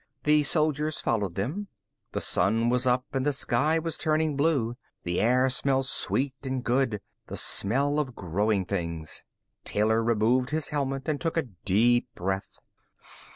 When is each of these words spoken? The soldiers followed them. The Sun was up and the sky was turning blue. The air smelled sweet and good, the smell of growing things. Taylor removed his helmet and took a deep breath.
The 0.23 0.41
soldiers 0.41 0.99
followed 0.99 1.35
them. 1.35 1.67
The 2.13 2.21
Sun 2.21 2.69
was 2.69 2.87
up 2.87 3.05
and 3.13 3.23
the 3.23 3.31
sky 3.31 3.77
was 3.77 3.97
turning 3.99 4.35
blue. 4.35 4.75
The 5.03 5.21
air 5.21 5.47
smelled 5.47 5.85
sweet 5.85 6.33
and 6.41 6.63
good, 6.63 7.01
the 7.27 7.37
smell 7.37 7.99
of 7.99 8.15
growing 8.15 8.65
things. 8.65 9.23
Taylor 9.63 10.03
removed 10.03 10.49
his 10.49 10.69
helmet 10.69 11.07
and 11.07 11.21
took 11.21 11.37
a 11.37 11.43
deep 11.43 12.07
breath. 12.15 12.57